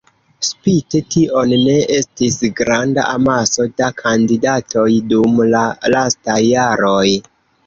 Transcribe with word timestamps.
Spite 0.45 1.01
tion 1.15 1.51
ne 1.67 1.75
estis 1.97 2.37
granda 2.61 3.03
amaso 3.19 3.67
da 3.83 3.91
kandidatoj 4.01 4.87
dum 5.13 5.45
la 5.53 5.63
lastaj 5.97 6.41
jaroj. 6.49 7.07